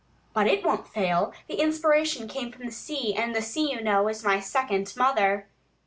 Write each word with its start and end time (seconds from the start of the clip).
But 0.33 0.47
it 0.47 0.63
won't 0.65 0.87
fail; 0.87 1.31
the 1.47 1.61
inspiration 1.61 2.27
came 2.27 2.51
from 2.51 2.65
the 2.65 2.71
sea, 2.71 3.13
and 3.13 3.35
the 3.35 3.41
sea, 3.43 3.69
you 3.71 3.83
know, 3.83 4.07
is 4.07 4.23
my 4.23 4.39
second 4.39 4.91
mother!" 4.97 5.47